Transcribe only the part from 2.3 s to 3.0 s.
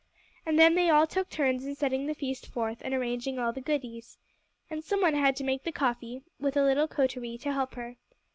forth, and